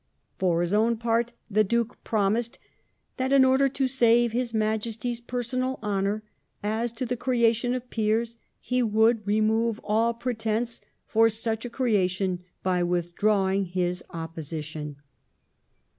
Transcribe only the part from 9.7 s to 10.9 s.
all pretence